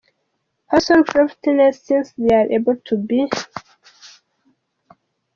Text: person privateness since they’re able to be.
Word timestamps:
person 0.67 0.99
privateness 1.09 1.77
since 1.87 2.07
they’re 2.13 2.51
able 2.55 2.75
to 2.89 2.95
be. 3.09 3.19